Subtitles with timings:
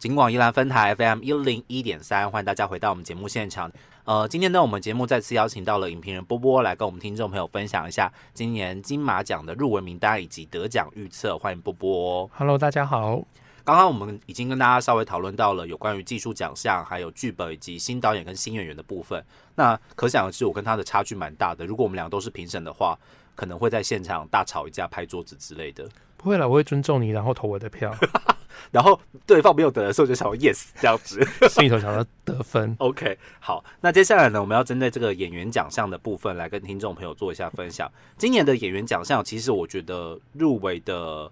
[0.00, 3.70] 金广宜兰分台 FM 一零一点三，欢迎大家回到我们节目现场。
[4.06, 11.36] 呃，今天呢，我们节目再次邀请到了影评人波波来跟我们听众朋友分享一下今年金马奖的入围名单以及得奖预测。
[11.36, 12.30] 欢迎波波。
[12.32, 13.22] Hello，大家好。
[13.62, 19.22] 刚刚我们已经跟大家稍微讨论到了有关于技术奖项、还有剧本以及新导演跟新演员的部分。
[19.56, 21.66] 那可想而知，我跟他的差距蛮大的。
[21.66, 22.98] 如果我们俩都是评审的话，
[23.34, 25.86] 可能会在现场大吵一架、拍桌子之类的。
[26.16, 27.94] 不会了，我会尊重你，然后投我的票，
[28.70, 31.20] 然后对方没有得的时候，就想说 yes 这样子。
[31.48, 32.74] 心里头想要得分。
[32.78, 37.90] OK，好，那接下来呢，我们要针对这个演员奖项的部分来跟听众朋友做一下分享。
[38.16, 41.30] 今年的演员奖项，其实我觉得入围的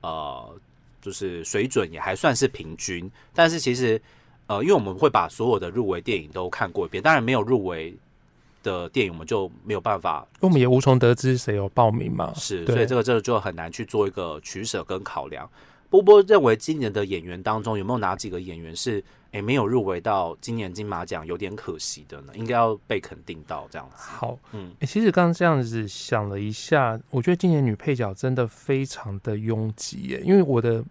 [0.00, 0.54] 呃，
[1.00, 4.00] 就是水准也还算是平均，但是其实
[4.46, 7.94] 呃，因为我们会把所有的入围电影都看过一遍，当然没有入围
[8.62, 12.32] 的电影，我们就没有办法我们也无从得知谁有报名嘛。
[12.34, 15.48] 是，所以这个这个就很难去做一个取舍跟考量。
[15.90, 22.32] 波波认为今年的演员当中有没有哪几个演员是诶、没有入围到今年金马奖有点可惜的呢？
[22.34, 23.96] 应该要被肯定到这样子。
[23.96, 30.82] 好，嗯欸其实刚刚这样子想了一下，我觉得今年女配角真的非常的拥挤耶，因为我的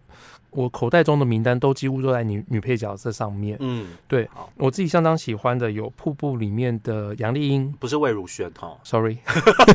[0.52, 3.58] 我口袋中的名单都几乎都在女女配角这上面。
[3.60, 9.18] 嗯，对好，我自己相当喜欢的有《瀑布》里面的杨丽英不是魏如萱哈，，sorry，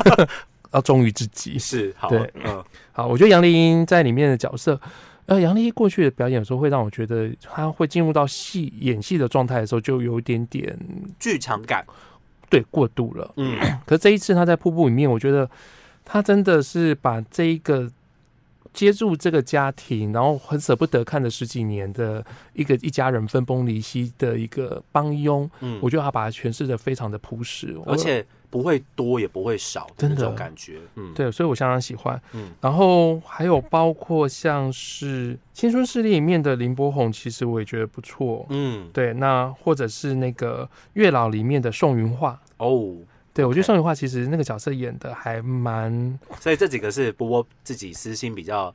[0.72, 1.58] 要忠于自己。
[1.58, 4.80] 是好，对嗯好，我觉得杨丽英在里面的角色，
[5.26, 10.78] 呃，杨丽英过去的表演有时候会让我觉得，她会进入到戏演戏的状态的时候，就有一点点
[11.18, 11.84] 剧场感，
[12.50, 13.32] 对过度了。
[13.36, 15.48] 嗯可这一次她在瀑布里面，我觉得
[16.04, 17.90] 她真的是把这一个
[18.74, 32.22] 接住这个家庭，然后很舍不得看了十几年的一个一家人分崩离析的一个帮佣，嗯，我觉得她把它诠释的非常的朴实，而且不会多也不会少的那种感觉，嗯，，对，所以我相当喜欢。
[32.34, 32.52] 嗯。
[32.60, 38.46] 然后还有包括像是《青春势力》里面的林柏宏，其实我也觉得不错。
[38.50, 42.94] 嗯，对，那或者是那个《月老》里面的宋云画，哦，
[43.32, 48.72] 对我觉得宋云画其实那个角色演的还蛮所以这几个是波波自己私心比较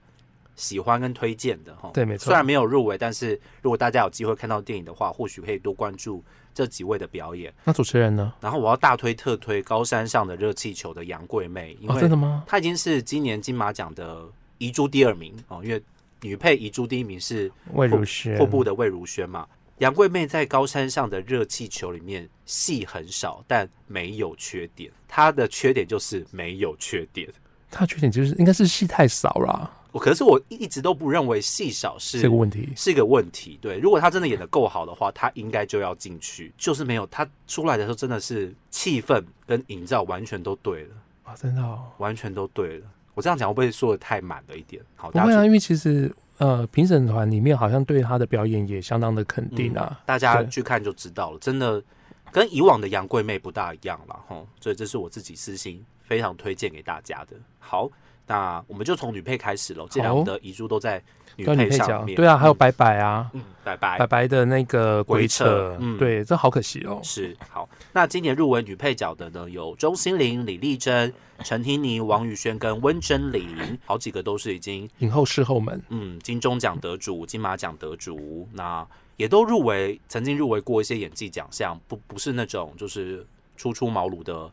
[0.59, 1.89] 喜欢跟推荐的哈。
[1.93, 2.33] 对，没错虽。
[2.33, 7.53] 然没有入围，但是如果大家有机会看到电影的话，或许可以多关注这几位的表演。
[7.63, 8.33] 那主持人呢？
[8.41, 12.43] 然后我要大推特推高山上的热气球的杨贵妹，因哦，真为的吗？
[12.45, 14.27] 她已经是今年金马奖的
[14.57, 15.81] 遗珠第二名哦，因为
[16.21, 19.47] 女配遗珠第一名是魏如萱，瀑布的魏如萱嘛。
[19.77, 24.91] 杨贵妹在高山上的热气球里面戏很少，但没有缺点。
[25.07, 27.29] 她的缺点就是没有缺点。
[27.71, 32.69] 她的缺点就是应该是戏太少啦，我可是我一直都不认为戏少是这个问题。
[32.75, 33.57] 是一个问题。
[33.61, 36.53] 对，如果他真的演的够好的话，他应该就要进去。
[36.57, 42.85] 就是没有他出来的时候，真的是气氛跟营造完全都对了，啊，真的哦，完全都对了。
[43.15, 44.81] 我这样讲会不会说的太满了一点？
[44.95, 49.99] 好，不会因为其实呃，评审团里面好像对他的表演也相当的肯定啊。
[50.05, 51.83] 大家去看就知道了，真的
[52.31, 54.41] 跟以往的杨贵妹不大一样了哈。
[54.61, 57.35] 所以这是我自己私心非常推荐给大家的。
[57.57, 57.89] 好，
[58.29, 59.87] 那我们就从女配开始喽。
[59.89, 61.01] 既然我们的遗珠都在
[61.35, 64.05] 女配配上面，角对啊，还有嗯白白啊，嗯，白白白。
[64.05, 66.99] 白的那个鬼鬼扯扯，嗯对，这好可惜哦。
[67.03, 71.11] 是好，那今年入围女配角的呢，有钟欣凌、李丽珍、
[71.43, 73.49] 陈婷妮、王宇轩跟温真菱，
[73.83, 83.25] 好几个都是已经影后事后们，嗯金钟奖得主、金马奖得主，那也都入围，曾经入围过一些演技奖项，不不是那种就是
[83.57, 84.51] 初出茅庐的，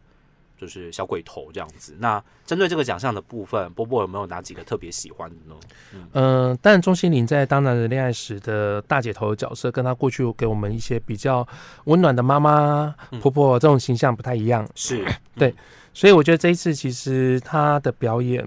[0.56, 1.96] 就是小鬼头这样子。
[1.98, 5.54] 那针对这个奖项的部分，波波有没有哪几个特别喜欢的呢？
[6.12, 11.46] 嗯、但钟欣凌在《当男人恋爱时》的大姐头的角色，跟她过去给我们一些比较
[11.84, 15.04] 温暖的妈妈、嗯婆婆这种形象不太一样，是
[15.36, 15.54] 对
[15.92, 18.46] 所以我觉得这一次其实她的表演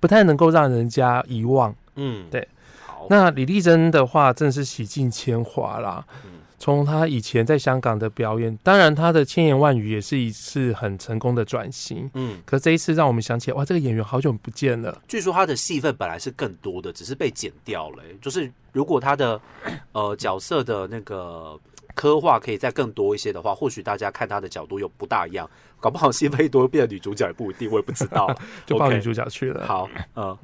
[0.00, 1.74] 不太能够让人家遗忘。
[1.96, 2.46] 嗯对，
[2.86, 6.04] 好，那李丽珍的话，真的是洗尽铅华啦。
[6.24, 12.08] 嗯从他以前在香港的表演，当然他的千言万语也是一次很成功的转型。
[12.14, 15.00] 嗯，可这一次让我们想起来，哇，这个演员好久不见了。
[15.08, 19.40] 据说他的戏份本来是更多的，只是被剪掉了欸、就是如果他的
[19.92, 21.58] 呃角色的那个
[21.94, 25.48] 刻画可以再更多一些的话，或许大家看他的角度又不大一样。
[25.80, 28.30] 搞不好戏份一多变成女主角也不一定，我也不知道。
[28.66, 29.66] 就抱女主角去了。
[29.66, 30.36] 好，嗯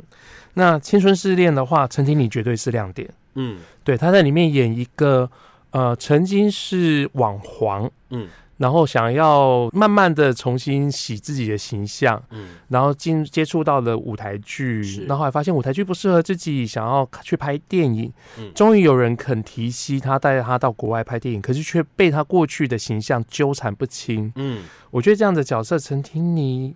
[0.54, 3.06] 那《青春试炼》的话，陈婷妮绝对是亮点。
[3.34, 5.30] 嗯对，他在里面演一个
[5.76, 8.26] 呃，曾经是网黄，嗯
[8.56, 18.10] 然后想要慢慢的重新洗自己的形象，嗯然后进接触到了舞台剧，然后还发现舞台剧不适合自己，想要去拍电影。
[18.38, 24.32] 嗯终于有人肯提携他，带他到国外拍电影，可是却被他过去的形象纠缠不清。
[24.36, 26.74] 嗯我觉得这样的角色，陈婷妮，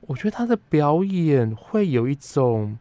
[0.00, 2.76] 我觉得她的表演会有一种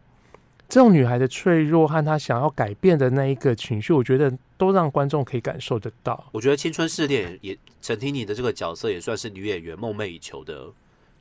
[0.73, 6.27] 这种女孩的脆弱和她想要改变的那一个情绪，我觉得都让观众可以感受得到。
[6.31, 10.65] 我觉得《青春试炼》也陈婷妮的这个角色也算是女演员梦寐以求的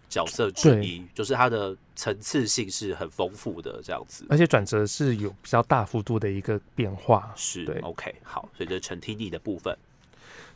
[0.08, 7.30] 角色之一，就是她的层次性是很丰富的这样子，而且转折是有比较大幅度的一个变化。
[7.36, 9.76] 是，OK，好，所以这是陈婷妮的部分。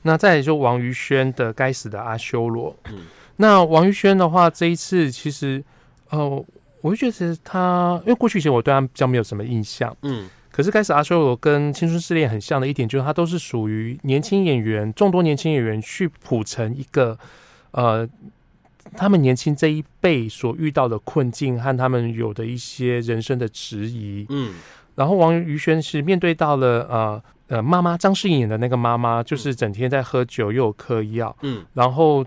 [0.01, 3.05] 那再就王于轩的《该死的阿修罗》，嗯，
[3.37, 5.63] 那王于轩的话，这一次其实，
[6.09, 6.43] 呃，
[6.81, 17.19] 我就觉得他，因为过去以前我对他比较没有什么印象，嗯，可是《开始阿修罗》跟《青春试炼》很像的一点，就是他都是属于年轻演员，众多年轻演员去谱成一个，
[17.73, 18.09] 呃，
[18.97, 24.55] 他们年轻这一辈所遇到的困境和他们有的一些人生的质疑，嗯，
[24.95, 27.23] 然后王于轩是面对到了，呃。
[27.49, 32.27] 呃，妈妈张世颖演的那个妈妈，就是整天在喝酒，又有嗑药，嗯，然后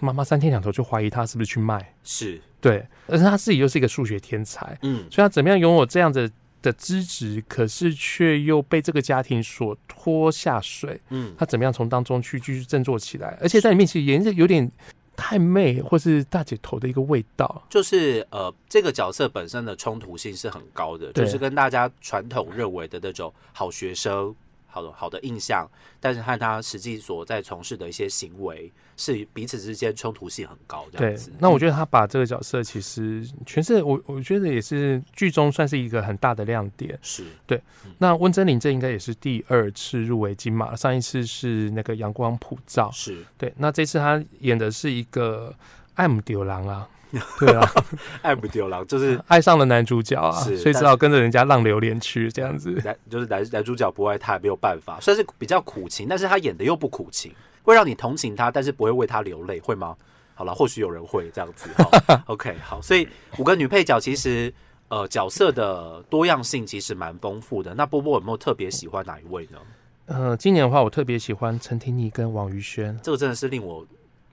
[0.00, 6.30] 妈妈三天两头就怀疑他是不是去卖，是对，而且他自己又是一个数学天才，嗯，所以他怎么样拥有这样子
[6.62, 14.70] 的资质，可是却又被这个家庭所拖下水，嗯，他怎么样从当中去继续振作起来，而且在里面其实演着有点
[15.16, 24.34] 太妹或是大姐头的一个味道，就是呃，这个角色本身的冲突性是很高的，就是跟大家传统认为的那种好学生、
[24.70, 25.68] 好的好的印象，
[25.98, 36.98] 但是和他实际所在从事的一些行为是彼此之间冲突性很高，这对样子。，那我觉得他把这个角色其实全是，我我觉得也是剧中算是一个很大的亮点。
[37.02, 37.60] 是对
[37.98, 42.90] 那温真菱这应该也是第二次入围金马，上一次是那个阳光普照。
[42.92, 45.54] 是，对，那这次他演的是一个
[45.94, 46.88] 爱姆丢郎啊，
[47.38, 47.68] 对啊，
[48.22, 52.70] 爱不丢狼，就是 爱上了男主角啊，是所以只好跟着人家浪流连去这样子。
[52.84, 59.96] 男就是男男主角不爱他，也没有办法，算是比较苦情，但是他演的又不苦情，会让你同情他，但是不会为他流泪，会吗？
[60.34, 61.68] 好了，或许有人会这样子。
[61.76, 61.90] 好
[62.26, 63.06] OK，好，所以
[63.38, 64.52] 五个女配角其实
[64.88, 67.74] 呃角色的多样性其实蛮丰富的。
[67.74, 69.58] 那波波有没有特别喜欢哪一位呢？
[70.06, 73.86] 呃，今年的话，我特别喜欢陈婷妮跟王宇轩这个真的是令我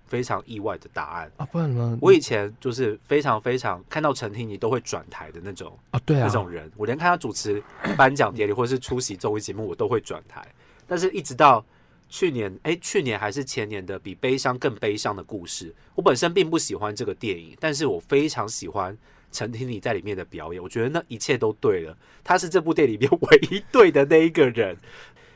[0.07, 1.31] 非常意外的答案。
[1.38, 1.98] 啊，不然呢？
[2.01, 7.62] 我以前就是非常非常看到陈婷你都会转台的那种啊，对啊那，种人，我连看他主持
[7.95, 10.45] 颁奖典礼或是出席综艺节目，我都会转台。
[10.88, 11.65] 但是，一直到
[12.09, 18.98] 去年，哎、去年还是前年的《比悲伤更悲伤的故事》，我本身并不喜欢这个电影，但是我非常喜欢
[19.30, 21.98] 陈婷你在里面的表演，我觉得那一切都对了。
[22.24, 24.77] 他是这部电影里面唯一对的那一个人，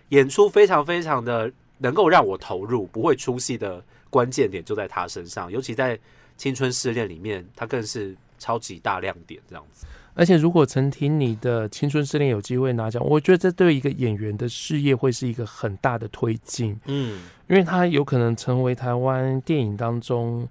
[0.09, 5.97] 演出非常非常的能够让我投入，不会出戏的关键点就在他身上，尤其在
[6.37, 9.87] 《青春试炼》里面，他更是超级大亮点，这样子。
[10.13, 20.47] 而且如果陈婷你的《青春失恋》有机会拿奖，我觉得这对一个演员的事业会是一个很大的推进，嗯，因为他有可能成为台湾电影当中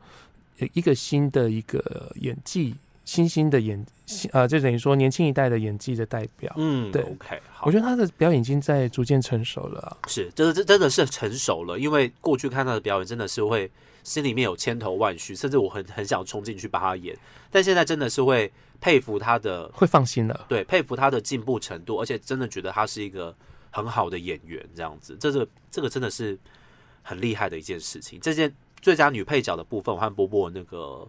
[0.59, 2.75] 呃一个新的一个演技。
[3.05, 3.85] 新兴的演，
[4.33, 6.53] 呃，就等于说年轻一代的演技的代表。
[6.57, 13.69] 嗯，对，OK，好，我觉得他的表演已经在逐渐成熟了啊、是，这这真的是成熟了，因为过去看他的表演真的是会
[14.05, 17.17] 心里面有千头万绪，甚至我很很想冲进去把他演，
[17.51, 20.47] 但现在真的是会佩服他的，会放心了。
[20.49, 23.35] 对，佩服他的进步程度，而且真的觉得他是一个
[23.71, 26.39] 很好的演员，这样子，这个这个真的是
[27.03, 28.21] 很厉害的一件事情。
[28.21, 31.09] 这件最佳女配角的部分，我和波波那个。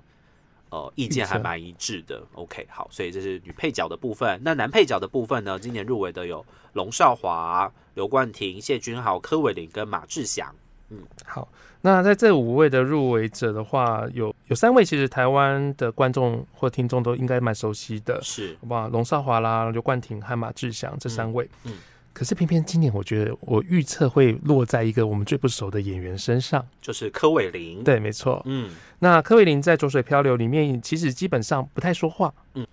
[0.71, 2.23] 呃，意见还蛮一致的。
[2.33, 4.39] OK，好，所以这是女配角的部分。
[4.41, 5.59] 那男配角的部分呢？
[5.59, 10.56] 今年入围的有龙少华、刘冠廷、谢君豪、柯伟林跟马志祥。
[10.90, 11.47] 嗯好，
[11.81, 18.87] 那在这五位的入围者的话，有有三位其实台湾的观众或听众都应该蛮熟悉的，是好不好？
[18.87, 21.44] 龙少华啦、刘冠廷和马志祥这三位。
[21.66, 21.78] 嗯嗯
[22.13, 26.65] 可是偏偏今年，我觉得我预测会落在一个我们最不熟的演员身上。
[26.81, 28.41] 就是柯伟林。，对，没错。
[28.45, 32.33] 嗯，那柯伟林在《浊水漂流》里面，其实基本上不太说话。
[32.56, 32.68] 嗯，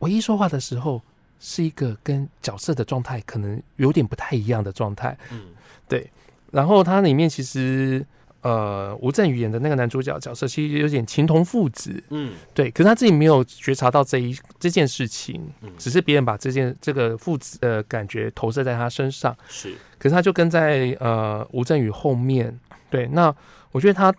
[0.00, 1.02] 唯一说话的时候，
[1.40, 5.16] 是一个跟角色的状态可能有点不太一样的状态。
[5.30, 5.40] 嗯，
[5.88, 6.10] 对
[6.50, 8.04] 然后它里面其实，
[8.42, 12.02] 呃，吴镇宇演的那个男主角角色，其实有点情同父子。
[12.10, 19.36] 嗯，对，可是他自己没有觉察到这一这件事情，嗯只是别人把这件这个父子的感觉投射在他身上。
[19.48, 22.58] 是，可是他就跟在呃吴镇宇后面，
[22.90, 23.34] 对，那
[23.70, 24.12] 我觉得他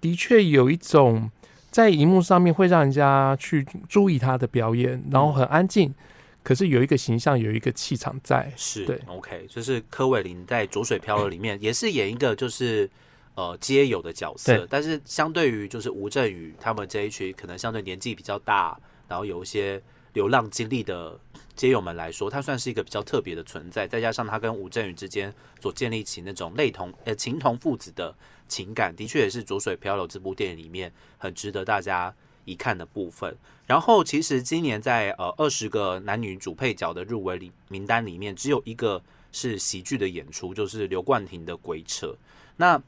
[0.00, 1.30] 的确有一种
[1.70, 5.94] 在荧幕上面会让人家去注意他的表演，然后很安静，
[6.42, 8.52] 可是有一个形象，有一个气场在。
[8.56, 12.90] 是，对，OK，就是柯伟林在《浊水漂流》里面也是演一个就是
[13.38, 18.76] 呃街友的角色，但是相对于就是吴镇宇他们这一群可能相对年纪比较大，
[19.06, 19.80] 然后有一些
[20.14, 21.16] 流浪经历的
[21.54, 28.12] 街友们来说，他算是一个比较特别的存在，再加上他跟吴镇宇之间所建立起那种类同呃情同父子的
[28.48, 32.12] 情感，的确也是《浊水漂流》这部电影里面很值得大家
[32.44, 33.36] 一看的部分。
[33.68, 42.06] 然后其实今年在呃二十个男女主配角的入围里名单里面，只有一个是喜剧的演出，就是刘冠廷的《鬼扯》。
[42.56, 42.82] 那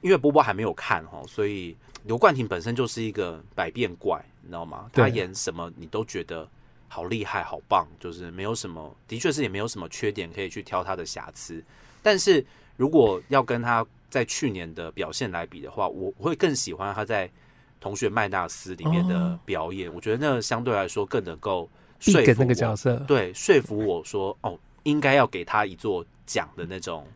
[0.00, 4.90] 因为波波还没有看哈，所以刘冠廷本身就是一个百变怪，你知道吗？
[4.92, 6.48] 他演什么你都觉得
[6.88, 11.62] 好厉害、好棒，就是没有什么，的确是也没有什么缺点可以去挑他的瑕疵。
[12.02, 12.44] 但是
[12.76, 17.28] 如果要跟他在去年的表现来比的话，我我会更喜欢他在
[17.78, 21.68] 《同学麦纳斯》里面的哦表演，我觉得那相对来说更能够
[22.00, 27.06] 说服那个我角色，对，说服我说哦，应该要给他一座奖的那种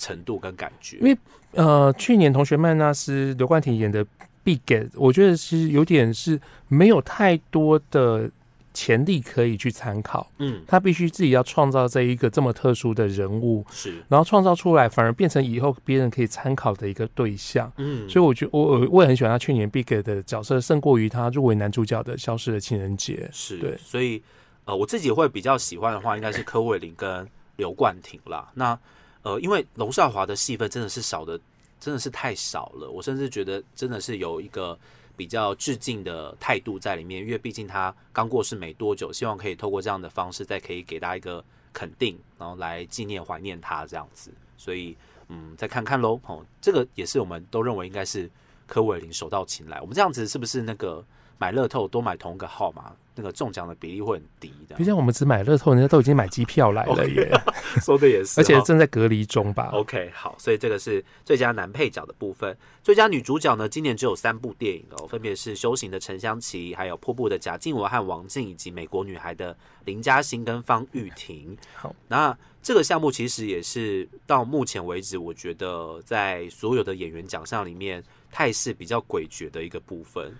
[0.00, 0.96] 程度跟感觉。
[0.96, 1.16] 因为
[1.52, 4.04] 呃，去年同学曼纳斯刘冠廷演的
[4.42, 8.30] 《必给》，我觉得是有点是没有太多的
[8.72, 17.70] 潜力可以去参考，嗯，他必须自己要创造这一个这么特殊的人物，是，然后创造出来，反而变成以后别人可以参考的一个对象。
[17.78, 23.28] 嗯，所以我觉得我我我也很喜欢他去年必给的角色，胜过于他入围男主角的《消失的情人节》。
[23.36, 24.22] 是，对所以
[24.64, 27.26] 呃，我自己会比较喜欢的话，应该是柯伟林跟
[27.56, 28.48] 刘冠廷啦。
[28.54, 28.78] 那
[29.22, 31.38] 呃，因为龙少华的戏份真的是少的，
[31.78, 32.90] 真的是太少了。
[32.90, 34.78] 我甚至觉得真的是有一个
[35.16, 44.32] 比较致敬的态度在里面，因为毕竟他刚过世没多久，希望可以透过这样的方式，再可以给大家一个肯定，然后来纪念怀念他这样子。
[44.56, 44.96] 所以
[45.28, 46.18] 嗯，再看看喽。
[46.26, 48.30] 哦，这个也是我们都认为应该是
[48.66, 49.80] 柯伟林手到擒来。
[49.80, 51.04] 我们这样子是不是那个
[51.40, 54.84] 买乐透多买同一个号码，那个中奖的比例会很低的毕？
[54.84, 57.32] 竟我们只买乐透，人家都已经买机票来了耶，
[57.80, 59.70] 说的也是，而且哦正在隔离中吧。
[59.72, 62.54] OK，好，所以这个是最佳男配角的部分。
[62.82, 69.56] 最佳女主角呢，今年只有三部电影哦，分别是《修行的沉香琪》，还有《瀑布的贾静雯和王静，以及《美国女孩》的
[69.86, 71.56] 林嘉欣跟方玉婷。
[71.74, 80.34] 好，那这个项目其实也是到目前为止，我觉得在所有的演员奖项里面，态势比较诡谲的一个部分，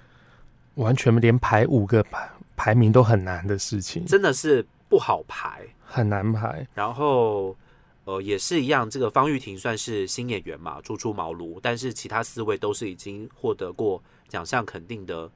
[0.74, 5.60] 完全连排五个排排名都很难的事情，真的是不好排。
[5.84, 6.66] 很难排。
[6.74, 7.56] 然后，
[8.04, 15.28] 呃，也是一样，这个方玉婷算是新演员嘛，初出茅庐，但是其他四位都是已经获得过奖项肯定的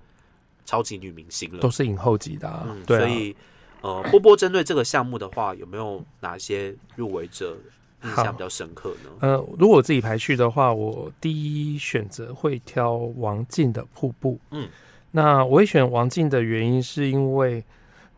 [0.64, 1.68] 超级女明星了都。
[1.68, 3.36] 是影后级的、啊，嗯，对、啊，所以，
[3.80, 7.56] 呃，波波针对这个项目的话，有没有哪些入围者
[8.04, 9.10] 印象比较深刻呢？
[9.20, 11.32] 呃，如果我自己排序的话，我第
[11.74, 14.34] 一选择会挑王静的《瀑布》。
[14.52, 14.68] 嗯，
[15.16, 17.62] 那我会选王静的原因是因为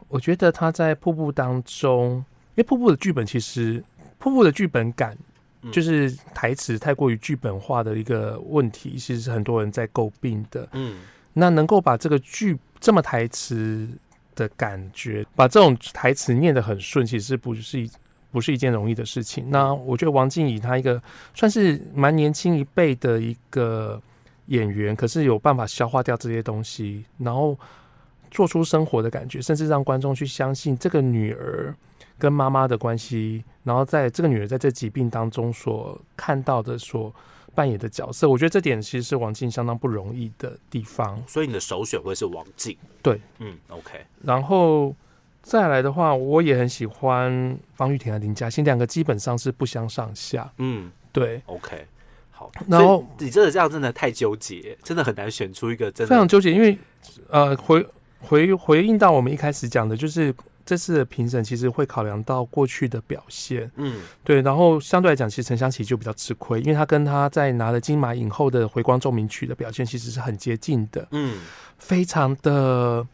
[0.08, 2.24] 我觉得他在《瀑布》当中，
[2.54, 3.80] 因为《瀑布》的剧本其实
[4.18, 5.14] 《瀑布》的剧本感
[5.60, 10.66] 嗯就是台词太过于剧本化的一个问题，其实是很多人在诟病的。
[10.72, 10.96] 嗯
[11.34, 13.86] 那能够把这个剧这么台词
[14.34, 17.90] 的感觉，把这种台词念得很顺，其实不是一
[18.32, 19.50] 不是一件容易的事情。
[19.50, 21.02] 那我觉得王静以她一个
[21.34, 24.00] 算是蛮年轻一辈的一个
[24.46, 27.58] 演员，可是有办法消化掉这些东西，然后
[28.30, 31.74] 做出生活的感觉，甚至让观众去相信这个女儿
[32.18, 37.14] 跟妈妈的关系，然后在这个女儿在这疾病当中所看到的所。
[37.54, 41.18] 扮演的角色，我觉得这点其实是王静相当不容易的地方。
[41.26, 42.76] 所以你的首选会是王静。
[43.00, 44.94] 对，嗯，OK，然后
[45.40, 50.52] 再来的话，我也很喜欢方玉婷和林嘉欣，两个基本上是不相上下。
[50.58, 51.86] 嗯对，，OK，
[52.36, 52.52] 好。
[52.68, 56.78] 然后你真的这样真的太纠结，真的很难选出一个真的非常纠结，因为
[57.30, 57.84] 呃回
[58.20, 63.70] 回回应到我们一开始讲的，就是这次的评审其实会考量到过去的表现。
[63.76, 71.38] 嗯对，然后相对来讲，其实陈湘琪就比较吃亏，因为他跟他在拿了金马影后的《回光奏鸣曲》的表现其实是很接近的，嗯
[71.78, 73.06] 非常的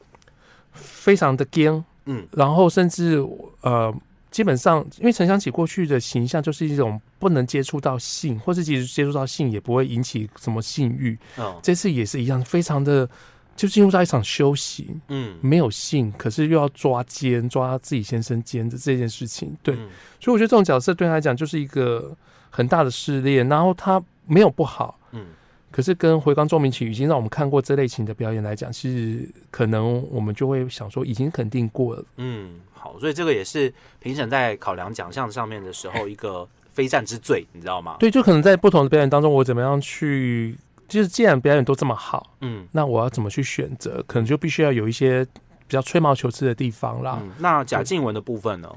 [0.72, 1.84] 非常的僵。
[2.06, 3.24] 嗯然后甚至
[3.60, 3.94] 呃，
[4.32, 11.16] 基本上因为陈香琪过去的形象就是一种不能接触到性，或是即使接触到性也不会引起什么性欲。
[11.36, 13.08] 哦这次也是一样，非常的
[13.54, 19.54] 就进入到一场修行，嗯，没有性，可是又要抓奸，抓自己先生奸的这件事情。
[19.62, 22.16] 对，嗯所以我觉得这种角色对他来讲就是一个
[22.48, 23.46] 很大的试炼。
[23.46, 25.26] 然后他没有不好，嗯
[25.72, 32.04] 可是跟《回光奏鸣曲》已经让我们看过这类型的表演来讲，其实可能我们就会想说，已经肯定过了。
[32.18, 37.96] 嗯，好，所以这个也是评审在考量奖项上面的时候一个非战之罪，你知道吗？
[37.98, 44.04] 对，就可能在不同的表演当中，我怎么样去，就是既然表演都这么好，嗯那我要怎么去选择？
[44.06, 47.18] 可能就必须要有一些比较吹毛求疵的地方啦。
[47.22, 48.70] 嗯，那贾静雯的部分呢？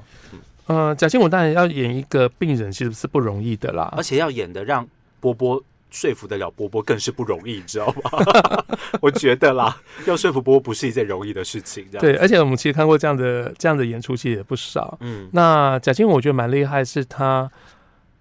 [0.66, 4.02] 呃，贾静雯当然要演一个病人，其实是不容易的啦而。
[4.02, 4.84] 且要演的让
[5.20, 8.64] 波波说服得了波波，更是不容易，你知道吗？
[9.00, 11.86] 我觉得啦，要说服波波不是一件容易的事情。
[11.90, 14.98] 这样，对，而且我们其实看过这样的这样的演出，其实也不少。
[15.00, 17.50] 嗯那贾静雯我觉得蛮厉害，是他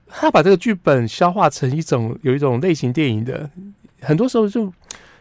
[0.07, 3.49] 他把这个剧本消化成一种有一种类型电影的，
[4.01, 4.71] 很多时候就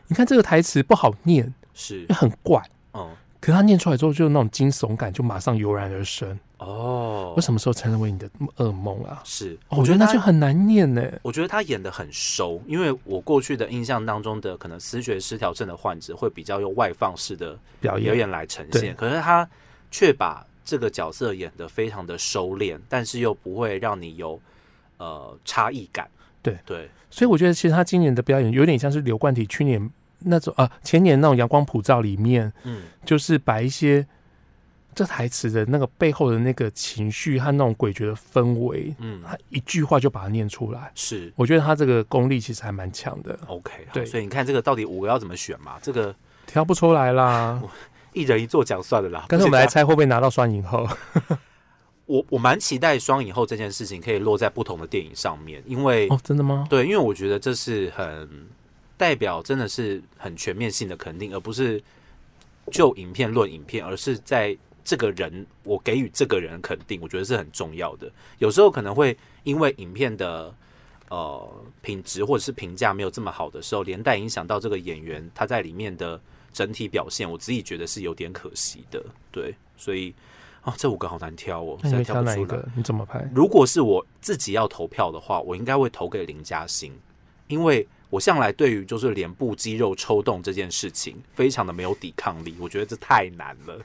[0.08, 2.62] 你看这个台词不好念，是，很怪。
[3.44, 6.38] 嗯，可是他念出来之后，就那种惊悚感就马上油然而生。
[6.58, 9.20] 哦我，什么时候成为你的噩梦啊？
[9.24, 11.02] 是，哦我觉得那就很难念呢。
[11.22, 19.46] 我觉得他演的很熟，因为我过去的印象当中的可能思觉失调症的患者会比较用外放式的表演表演来呈现，可是他
[19.90, 24.40] 却把这个角色演得非常的收敛，但是又不会让你有
[24.96, 26.08] 呃差异感。
[26.40, 29.90] 对对，所以我觉得其实他今年的表演有点像是刘冠廷去年
[30.24, 34.06] 那种啊前年那种阳光普照里面，嗯，就是把一些
[34.94, 40.90] 这台词的那个背后的那个情绪和那种诡谲的氛围，嗯，他一句话就把它念出来。
[40.94, 43.94] 是我觉得他这个功力其实还蛮强的，OK 好。
[43.94, 45.76] 对所以你看这个到底五个要怎么选嘛？
[45.82, 46.14] 这个
[46.46, 47.60] 挑不出来啦。
[48.14, 49.24] 一人一座奖算了啦。
[49.28, 50.88] 刚才我们来猜会不会拿到双影后？
[52.06, 56.66] 我我蛮期待双影后这件事情可以落在不同的电影上面，因为哦，真的吗？
[56.70, 58.46] 对，因为我觉得这是很
[58.96, 61.82] 代表，真的是很全面性的肯定，而不是
[62.70, 68.10] 就影片论影片，而是在这个人，我给予这个人肯定，我觉得是很重要的。
[68.38, 70.54] 有时候可能会因为影片的
[71.08, 76.20] 呃品质或者是评价没有这么好的时候，连带影响到这个演员他在里面的
[76.52, 79.02] 整体表现，我自己觉得是有点可惜的。
[79.32, 80.14] 对，所以
[80.62, 82.34] 啊、这五个好难挑哦，那你会实在挑不出来。
[82.36, 82.68] 挑哪一个？
[82.74, 83.28] 你怎么拍？
[83.34, 86.92] 如果是我自己要投票的话，我应该会投给林嘉欣，
[87.48, 93.84] 因为我向来对于就是脸部肌肉抽动这件事情非常的没有抵抗力，我觉得这太难了，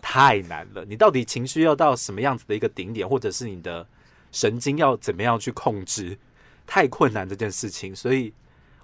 [0.00, 0.84] 太难了。
[0.84, 3.84] 你到底情绪要到什么样子的一个顶点，或者是你的
[4.30, 6.16] 神经要怎么样去控制，
[6.64, 8.32] 太困难这件事情，所以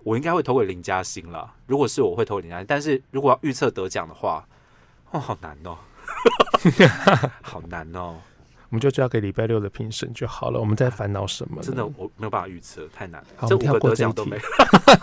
[0.02, 1.54] 我应该会投给林嘉欣了。
[1.68, 4.44] 如果是我会投林嘉欣，但是如果要预测得奖的话，
[5.12, 5.78] 哦，好难哦，
[7.40, 8.16] 好难哦。
[8.72, 10.58] 我们就交给礼拜六的评审就好了。
[10.58, 11.62] 我们在烦恼什么呢？
[11.62, 13.46] 真的我没有办法预测，太难了好。
[13.46, 14.44] 这五个得奖都没题。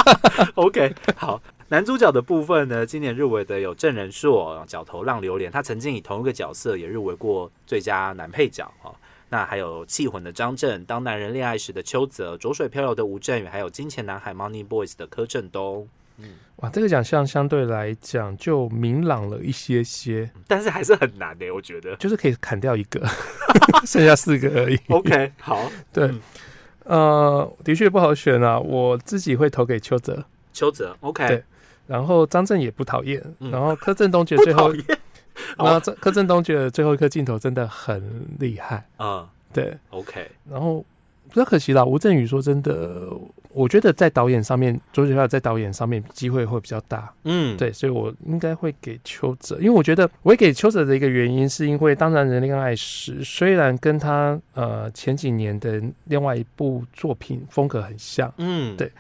[0.55, 8.95] OK，好，男主角的部分呢，今年入围的有郑仁硕、角头浪流连，他曾经以同一个角色也入围过最佳男配角哦。
[9.29, 15.87] 那还有气魂的张震，当男人恋爱时的邱泽，浊水漂流的吴镇宇，还有金钱男孩 Money Boys 的柯震东，
[16.57, 21.95] 哇，这个奖项相对来讲就明朗了一些些，但是还是很难的，我觉得。
[21.95, 23.01] 就是可以砍掉一个，
[23.87, 24.77] 剩下四个而已。
[24.89, 26.19] OK，好， 对嗯，
[26.83, 28.59] 呃，的确不好选啊。
[28.59, 31.43] 我自己会投给邱泽，邱泽，OK，对
[31.87, 34.99] 然后张震也不讨厌，嗯然后柯震东觉得最后，不讨厌，
[35.57, 39.77] 然后这柯震东觉得最后一颗镜头真的很厉害，嗯对。
[39.91, 40.85] ，OK，然后
[41.29, 43.07] 比较可惜啦，吴镇宇说真的，
[43.51, 58.91] 我觉得在导演上面，周杰伦在导演上面机会会比较大，嗯，，对，所以我应该会给邱泽，因为我觉得我会给邱泽的一个原因，是因为《当然人恋爱时》虽然跟他呃前几年的另外一部作品风格很像，嗯，对。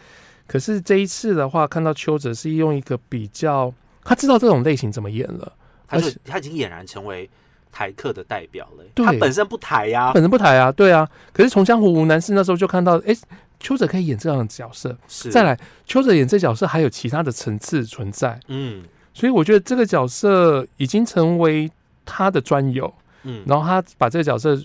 [0.47, 3.71] 可是这一次的话，看到邱泽是用一个比较，
[4.03, 5.53] 他知道这种类型怎么演了，
[5.87, 7.29] 他而且他已经俨然成为
[7.71, 8.83] 台客的代表了。
[8.95, 9.05] 对。
[9.05, 13.15] 他本身不台呀、本身不抬啊，对啊，可是从江湖无难事那时候就看到，哎，
[13.59, 15.29] 邱泽可以演这样的角色，是。
[15.29, 18.83] 再，来邱泽演这角色还有其他的层次存在，嗯。
[19.13, 21.69] 所以我觉得这个角色已经成为
[22.05, 22.93] 他的专有。
[23.23, 24.57] 嗯，然后他把这个角色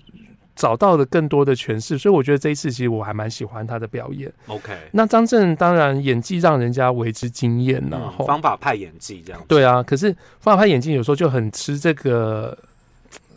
[0.55, 4.33] 找到了更多的诠释，所以我觉得这一次其实我还蛮喜欢他的表演。
[4.47, 12.57] OK，那张震当然演技让人家为之惊艳然嗯后、方法派演技这样，对啊，可是方法派演技有时候就很吃这个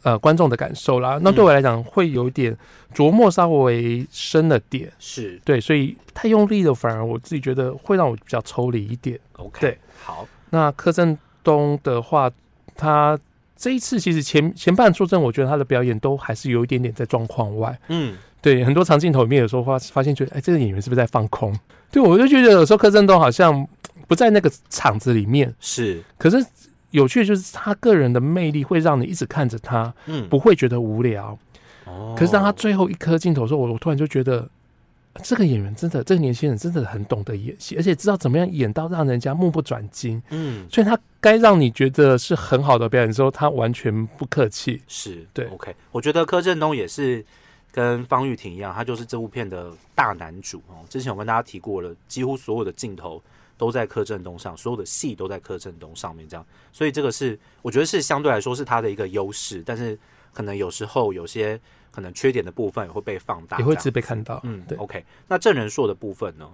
[0.03, 1.19] 呃观众的感受啦。
[1.21, 2.55] 那对我来讲会有点
[2.93, 9.19] 琢磨稍微深了点，是对，所以太用力了，反而我自己觉得会让我比较抽离一点。
[9.33, 12.31] OK，对，好，那柯震东的话，
[12.75, 13.17] 他
[13.55, 17.77] 这一次其实前前半出阵，我觉得他的表演都还是有一点点在状况外。
[17.88, 21.53] 嗯，对，很多长镜头里面有时候发发现，觉得哎，这个演员是不是在放空？
[21.91, 23.67] 对，我就觉得有时候柯震东好像
[24.07, 25.53] 不在那个场子里面。
[25.60, 26.45] 是，可是
[26.97, 31.38] 有趣的就是他个人的魅力会让你一直看着他，嗯，不会觉得无聊。
[31.86, 34.49] 哦可是当他最后一颗镜头的时候，我我突然就觉得。
[35.23, 40.21] 这个演员真的，这个年轻人真的很懂得演戏，而且知道怎么样演到让人家目不转睛。
[40.29, 44.79] 嗯所以他该让你觉得是很好的表演之后，他完全不客气。
[44.88, 47.25] 是对，OK，我觉得柯震东也是
[47.78, 50.84] 跟方玉婷一样，他就是这部片的大男主哦。
[50.90, 53.22] 之前我跟大家提过了，几乎所有的镜头
[53.56, 59.96] 都在柯震东上，所有的戏都在柯震东上面，这样，所以这个是我觉得是相对来说是他的一个优势，但是
[60.34, 61.62] 可能有时候有些
[61.92, 64.42] 可能缺点的部分也会被放大，也会被看到。
[64.44, 64.76] 嗯，对。
[64.80, 66.50] ，OK，那郑仁硕的部分呢？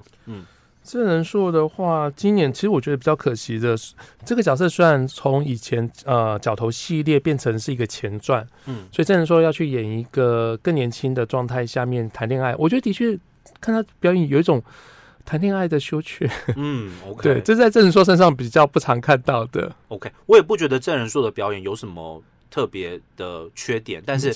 [0.84, 3.94] 郑仁硕的话，今年其实我觉得比较可惜的是，
[4.26, 13.18] 这个角色虽然从以前呃角头系列变成是一个前传，嗯所以郑仁硕要去演一个更年轻的状态下面谈恋爱，我觉得的确
[13.62, 14.62] 看他表演有一种
[15.26, 16.30] 谈恋爱的羞怯。
[16.58, 19.74] 嗯，OK，对，这在郑人硕身上比较不常看到的。
[19.88, 22.22] OK，我也不觉得郑仁硕的表演有什么
[22.54, 24.28] 特别的缺点，但是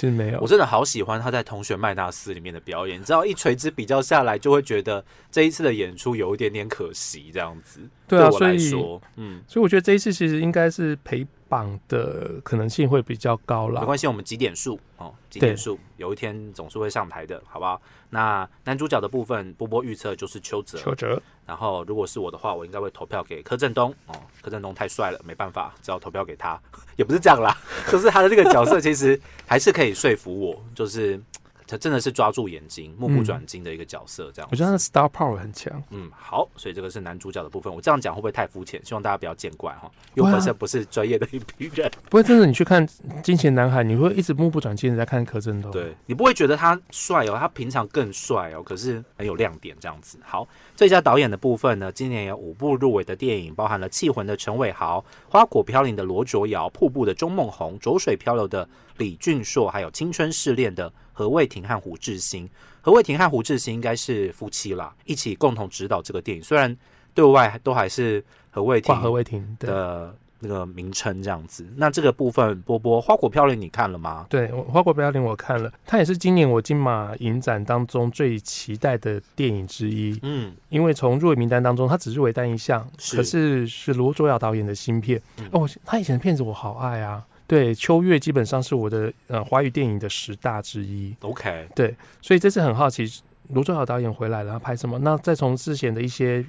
[0.42, 3.00] 我，真的好喜欢他在《同学麦纳斯》里面的表演。
[3.00, 7.80] 你知道，一垂直比较下来，就会觉得这一次的演出有一点点可惜，这样子。
[8.08, 13.82] 对啊，我所以来说，嗯，所以我觉得这一次其实应该是陪榜的可能性会比较高了。
[13.82, 17.80] 没关系，我们几点数哦，几点数，有一天总是会上台的，好不好？
[18.10, 26.60] 那男主角的部分，波波预测就是邱泽，邱哲，然后如果是我的话，我应该会投票给柯震东哦，柯震东太帅了，没办法，只要投票给他。
[26.98, 27.56] 也不是这样啦，
[27.90, 31.20] 就是他的这个角色其实还是可以说服我，就是
[31.68, 34.52] 他真的是抓住眼睛、目不转睛的一个角色，这样子。
[34.52, 35.84] 我觉得他的 star power 很强。
[35.90, 37.74] 嗯，好，所以这个是男主角的部分。
[37.74, 38.84] 我这样讲会不会太肤浅？
[38.86, 41.92] 希望大家不要见怪哈，因为本身不是专业的一批人。
[42.10, 42.88] 不会真的，你去看
[43.22, 50.18] 《金钱男孩》，你会一直目不转睛的在看柯震东。，对你不会觉得他帅哦，他平常更帅哦，可是很有亮点这样子。
[50.24, 62.50] 好，最佳导演的部分呢，今年有五部入围的电影，包含了《气魂》的陈伟豪、《花果飘零》的罗卓瑶、《瀑布》的钟梦红、《浊水漂流》的李俊硕，还有《青春试炼》的何卫廷和胡志兴。
[62.82, 66.76] 何卫廷和胡志兴应该是夫妻啦，一起共同指导这个电影，虽然
[67.14, 70.16] 对外都还是何卫廷挂何卫廷的。
[70.40, 71.66] 那个名称这样子。
[71.78, 74.28] 那这个部分，波波《花果飘零》你看了吗？
[74.30, 80.16] 对，《花果飘零》我看了，它也是今年我金马影展当中最期待的电影之一。
[80.22, 85.20] 嗯，因为从入围名单当中，它只入围单一项，可是是罗卓瑶导演的新片。
[85.40, 87.26] 嗯哦，他以前的片子我好爱啊。
[87.48, 91.16] 对，秋月基本上是我的呃华语电影的十大之一。
[91.22, 93.10] OK，对所以这次很好奇，
[93.50, 95.00] 罗卓瑶导演回来了，他拍什么？
[95.00, 96.46] 那再从之前的一些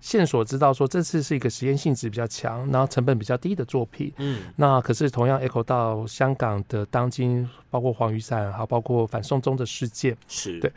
[0.00, 4.12] 线索知道说，这次是一个实验性质比较强，然后成本比较低的作品。
[4.16, 10.16] 嗯，那可是同样 echo 到香港的当今，包括黄雨伞，还有包括反送中的事件。
[10.26, 10.72] 是，对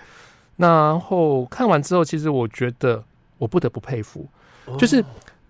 [0.57, 3.03] 然后看完之后，其实我觉得
[3.39, 4.27] 我不得不佩服，
[4.65, 5.03] 哦就是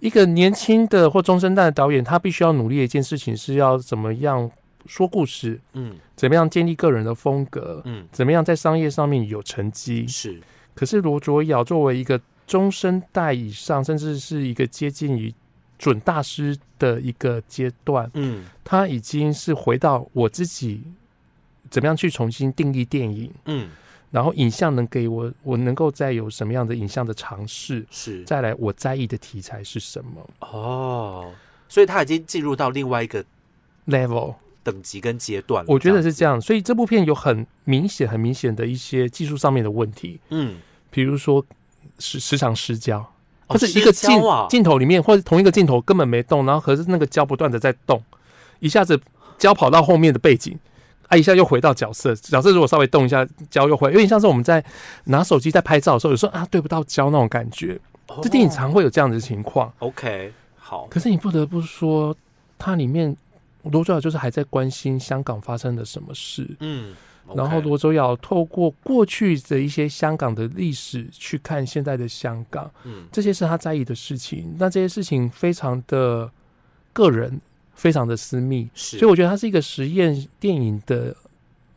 [0.03, 4.51] 一个年轻的或中生代的导演，他必须要努力的一件事情是要怎么样
[4.85, 5.95] 说故事，嗯。
[6.13, 10.05] 怎么样建立个人的风格，嗯，怎么样在商业上面有成绩。
[10.05, 10.41] 是，
[10.75, 15.33] 可是罗卓瑶作为一个中生代以上，甚至是一个接近于
[15.79, 18.43] 准大师的一个阶段，嗯。
[18.63, 20.83] 他已经是回到我自己
[21.69, 23.69] 怎么样去重新定义电影，嗯，
[24.13, 31.34] 然后影像能给我，我能够再有什么样的影像的尝试，是，再来我在意的题材是什么哦，
[31.67, 33.26] 所以他已经进入到另外一个
[33.88, 35.67] level，等级跟阶段了。
[35.67, 36.39] 我觉得是子这样。
[36.39, 40.58] 所以这部片有很明显、很明显的一些技术上面的问题，嗯，
[40.91, 41.43] 比如说
[41.97, 42.99] 时时常失焦。
[42.99, 43.08] 哦
[43.45, 44.10] 或是一个镜
[44.49, 48.02] 镜头里面，或者同一个镜头根本没动，然后可是那个焦不断的在动，
[48.60, 48.99] 一下子
[49.38, 50.58] 焦跑到后面的背景，
[51.07, 54.63] 啊，一下又回到角色，角色如果稍微动一下，焦又回，有点像是我们在
[55.05, 57.79] 拿手机在拍照的时候，有时候啊对不到焦那种感觉。
[58.21, 62.15] 这电影常会有这样子的情况，哦 OK 好，可是你不得不说，
[62.59, 63.15] 它里面
[63.63, 66.93] 罗周瑶就是还在关心香港发生了什么事，嗯，
[67.33, 72.69] 然后罗周瑶透过过去的一些香港的历史去看现在的香港。
[72.83, 76.29] 嗯这些是他在意的事情，那这些事情非常的
[76.91, 77.39] 个人，
[77.73, 81.15] 非常的私密，是，所以我觉得它是一个实验电影的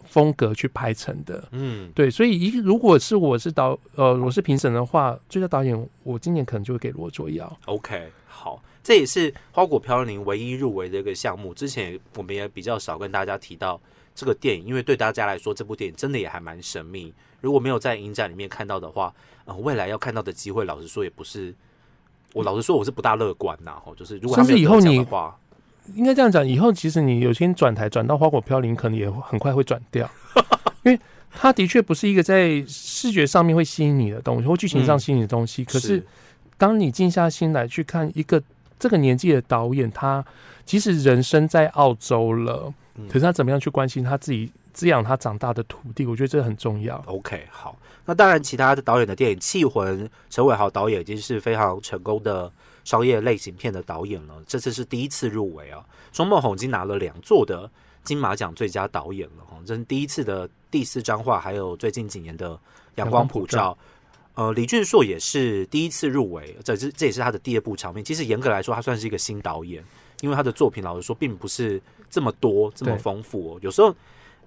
[0.05, 1.43] 风格去拍成的。
[1.53, 7.59] 嗯对，所以一如果是我是导呃我是评审的话，最佳导演我今年可能就会给罗卓瑶。
[7.65, 11.53] OK 好，这也是花果飘零唯一入围的一个项目。
[11.53, 13.81] 之前我们也比较少跟大家提到
[14.15, 17.13] 这个电影，因为对大家来说，这部电影真的也还蛮神秘。
[17.41, 19.13] 如果没有在影展里面看到的话，
[19.45, 21.55] 呃，未来要看到的机会，老实说也不是。
[22.35, 23.81] 我老实说，我是不大乐观呐。
[23.83, 25.39] 吼，就是如果他甚至没有得奖以后你的话，
[25.95, 30.11] 应该这样讲，以后其实你有些转台转到花果飘零，可能也很快会转掉，
[30.85, 30.99] 因为
[31.31, 35.65] 它的确不是一个在视觉上面会吸引你的东西，或剧情上嗯吸引你的东西。
[35.65, 36.05] 可是
[36.59, 38.43] 当你静下心来去看一个
[38.79, 40.25] 这个年纪的导演，他
[40.65, 47.03] 即使人生在澳洲了，嗯可是他怎么样去关心他自己滋养他长大的土地，我觉得这很重要。
[47.07, 52.51] OK，好，那当然，其他的导演的电影《气魂》，陈伟豪导演已经是非常成功的
[52.87, 55.85] 商业类型片的导演了，这次是第一次入围啊。
[56.13, 57.69] 钟梦宏已经拿了两座的
[58.05, 62.55] 金马奖最佳导演了哈，这是第一次的第四张画，还有最近几年的
[62.95, 63.77] 《阳光普照》。
[64.41, 68.05] 呃，李俊硕也是第一次入围，这是这也是他的第二部长片。
[68.05, 69.83] 其实严格来说，他算是一个新导演，
[70.21, 73.59] 因为他的作品老实说并不是这么多、这么对丰富哦。
[73.63, 73.93] 有时候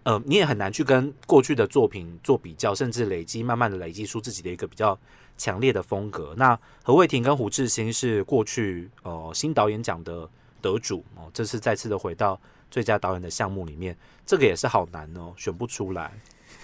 [0.04, 4.98] 呃，你也很难去跟过去的作品做比较，甚至累积，慢慢的累积出自己的一个比较
[5.38, 6.34] 强烈的风格。
[6.38, 10.28] 那何卫庭跟胡志兴是过去呃新导演奖的
[10.62, 12.40] 得主哦，这次再次的回到
[12.72, 16.12] 最佳导演的项目里面，这个也是好难哦，选不出来，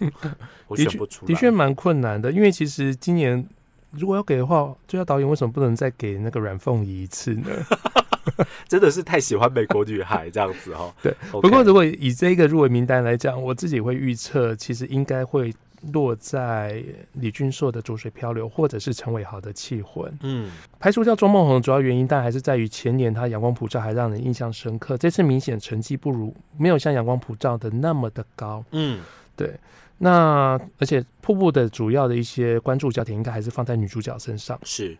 [0.67, 3.48] 我选不出来，的确蛮困难的，因为其实今年
[3.91, 7.50] 如果要给的话，最佳导演为什么不能再给那个阮凤仪一次呢？
[8.68, 10.94] 真的是太喜欢美国女孩这样子哦。
[11.02, 15.54] 对不过如果以这个入围名单来讲，我自己会预测，其实应该会
[15.94, 16.84] 落在
[17.14, 20.12] 李俊硕的《浊水漂流》，或者是陈伟豪的《气魂》。
[20.22, 28.64] 嗯排除掉钟梦红的，主要原因但还是在于前年他《阳光普照》还让人印象深刻，这次明显成绩不如，没有像《阳光普照》的那么的高。
[28.72, 29.00] 嗯
[29.36, 29.54] 对，
[29.98, 34.58] 那而且瀑布的主要的一些关注焦点应该还是放在女主角身上。
[34.64, 34.98] 是，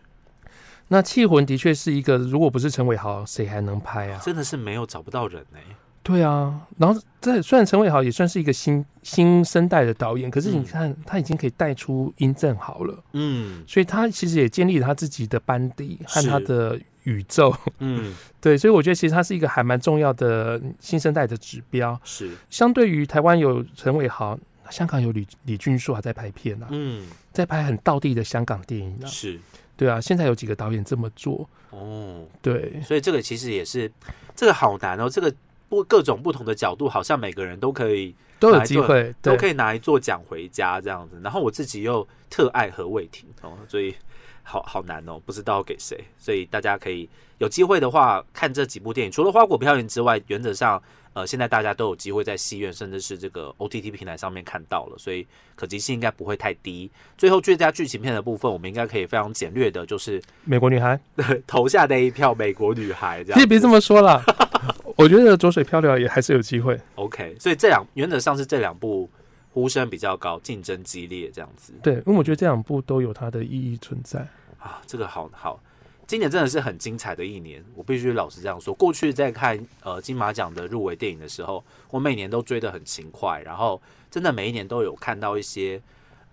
[0.88, 4.20] 那《气魂》的确是一个，如果不是陈伟豪，谁还能拍啊？
[4.22, 5.60] 真的是没有找不到人哎、
[6.02, 10.64] 对啊，然后这虽然陈伟豪也算是一个新新生代的导演，可是你嗯。
[10.64, 13.64] 看、他已经可以带出殷正豪了，嗯。
[13.66, 17.52] 所以他其实也建立了他自己的班底和他的宇宙。
[17.80, 18.14] 嗯。
[18.40, 22.00] 对，所以我觉得其实他是一个还蛮重要的新生代的指标。
[22.04, 24.38] 是，相对于台湾有陈伟豪，
[24.70, 27.08] 香港有李李俊硕还在拍片啊，嗯。
[27.32, 29.06] 在拍很道地的香港电影啊。
[29.06, 29.40] 是
[29.76, 31.48] 对啊，现在有几个导演这么做。
[31.70, 33.90] 哦，对，所以这个其实也是
[34.34, 35.32] 这个好难哦，这个
[35.68, 41.20] 不各种不同的角度，好像每个人都可以都有机会，都可以拿一座奖回家这样子。
[41.22, 43.94] 然后我自己又特爱何伟霆哦，所以
[44.42, 46.02] 好好难哦，不知道给谁。
[46.16, 47.08] 所以大家可以
[47.38, 50.82] 有机会的话看这几部电影，除了《花果飘零》之外，原则上
[51.16, 56.90] 呃现在大家都有机会在戏院甚至是这个 OTT 平台上面看到了，所以可及性应该不会太低。
[57.16, 61.00] 最后最佳剧情片的部分，我们应该可以非常简略的，就是美国女孩。
[61.46, 63.34] 投下那一票美国女孩这样子。
[63.34, 64.22] 其实别这么说啦，
[64.94, 66.78] 我觉得《浊水漂流》也还是有机会。
[66.96, 69.08] OK，所以这两原则上是这两部
[69.54, 74.20] 呼声比较高，竞争激烈这样子对，因为我觉得这两部都有它的意义存在。
[74.58, 75.58] 啊，这个好好，
[76.06, 78.72] 今年真的是很精彩的一年，我必须老实这样说。
[78.74, 85.82] 过去在看呃金马奖的入围电影的时候，我每年都追得很勤快，然后真的每一年都有看到一些。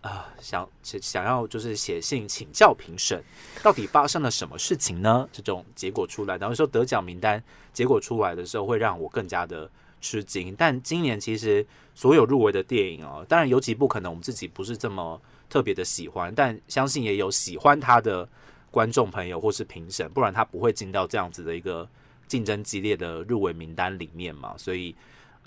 [0.03, 3.23] 啊、想想要就是写信请教评审，
[3.63, 5.25] 到底发生了什么事情呢？
[5.31, 10.53] 这种结果出来，然后说得奖名单结果出来的时候，会让我更加的吃惊。
[10.57, 18.27] 但今年其实所有入围的电影哦，当然有几部可能我们自己不是这么特别的喜欢，但相信也有喜欢他的
[18.73, 21.87] 观众朋友或是评审，不然他不会进到这样子的一个
[22.27, 24.55] 竞争激烈的入围名单里面嘛。
[24.57, 24.95] 所以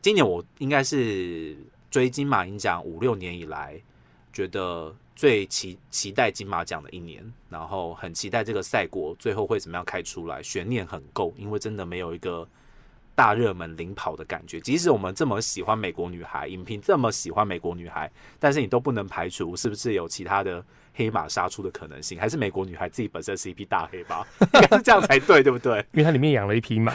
[0.01, 1.57] 今年我应该是
[1.91, 3.81] 追金马影奖五六年以来，
[4.33, 12.47] 觉得最期期待金马奖的一年，然后很期待这个赛果最后会怎么样开出来，悬念很够，因为真的没有一个
[13.17, 14.61] 大热门领跑的感觉。
[14.61, 24.21] 即使我们这么喜欢美国女孩，影评这么喜欢美国女孩，但是你都不能排除是不是有其他的黑马杀出的可能性，还是美国女孩自己本身是一匹大黑马，
[24.61, 26.93] 应该是这样才对，对不对因为它里面养了一匹马？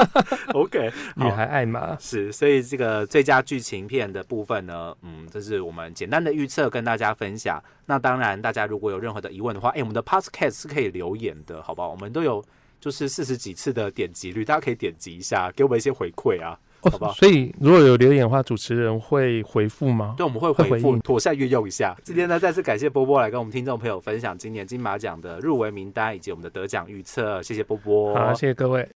[0.54, 1.98] OK， 女孩爱马。
[1.98, 7.62] 是，所以这个最佳剧情片的部分呢，嗯，这是我们简单的预测跟大家分享。
[7.86, 11.90] 那当然，大家如果有任何的疑问的话，哎、我们的 Podcast 是可以留言的，好不好？
[11.90, 12.42] 我们都有
[12.84, 20.12] 就是四十几次的点击率，大家可以点击一下，给我们一些回馈啊，好不好哦，所以如果有留言的话，主持人会回复吗？
[20.18, 21.96] 对，我们会回复，回妥善运用一下。
[22.02, 28.14] 今天呢，再次感谢波波来跟我们听众朋友分享今年金马奖的入围名单以及我们的得奖预测，谢谢波波。
[28.14, 28.86] 好，谢谢各位。